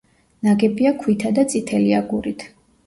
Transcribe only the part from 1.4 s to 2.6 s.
წითელი აგურით.